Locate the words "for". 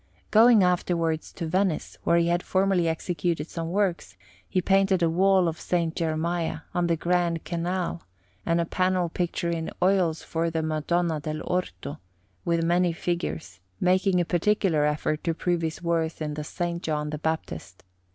10.23-10.49